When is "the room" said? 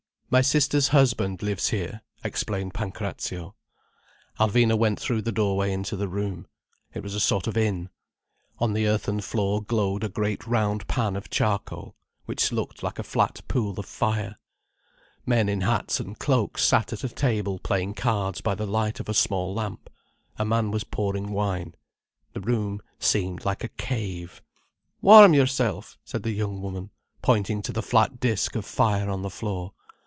5.97-6.47, 22.31-22.81